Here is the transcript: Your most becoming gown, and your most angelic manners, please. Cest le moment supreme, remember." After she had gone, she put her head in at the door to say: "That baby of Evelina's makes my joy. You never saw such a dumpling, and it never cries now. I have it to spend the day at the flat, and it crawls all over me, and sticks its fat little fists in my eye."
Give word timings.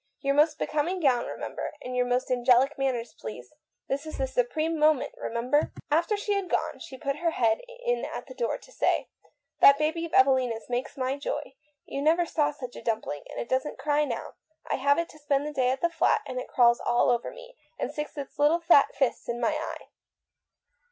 Your 0.21 0.33
most 0.33 0.57
becoming 0.57 0.99
gown, 0.99 1.27
and 1.83 1.95
your 1.95 2.07
most 2.07 2.31
angelic 2.31 2.75
manners, 2.75 3.13
please. 3.13 3.53
Cest 3.87 4.05
le 4.07 4.11
moment 4.17 4.29
supreme, 4.31 5.03
remember." 5.15 5.73
After 5.91 6.17
she 6.17 6.33
had 6.33 6.49
gone, 6.49 6.79
she 6.79 6.97
put 6.97 7.17
her 7.17 7.29
head 7.29 7.61
in 7.85 8.03
at 8.03 8.25
the 8.25 8.33
door 8.33 8.57
to 8.57 8.71
say: 8.71 9.09
"That 9.59 9.77
baby 9.77 10.03
of 10.07 10.13
Evelina's 10.15 10.67
makes 10.69 10.97
my 10.97 11.17
joy. 11.19 11.53
You 11.85 12.01
never 12.01 12.25
saw 12.25 12.49
such 12.49 12.75
a 12.75 12.81
dumpling, 12.81 13.25
and 13.29 13.39
it 13.39 13.51
never 13.51 13.75
cries 13.75 14.07
now. 14.07 14.33
I 14.65 14.77
have 14.77 14.97
it 14.97 15.07
to 15.09 15.19
spend 15.19 15.45
the 15.45 15.53
day 15.53 15.69
at 15.69 15.81
the 15.81 15.89
flat, 15.91 16.21
and 16.25 16.39
it 16.39 16.47
crawls 16.47 16.79
all 16.79 17.11
over 17.11 17.29
me, 17.29 17.55
and 17.77 17.91
sticks 17.91 18.17
its 18.17 18.35
fat 18.35 18.41
little 18.41 18.59
fists 18.95 19.29
in 19.29 19.39
my 19.39 19.51
eye." 19.53 19.89